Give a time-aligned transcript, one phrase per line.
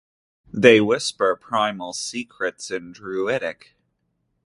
[0.51, 3.75] They whisper primal secrets in Druidic.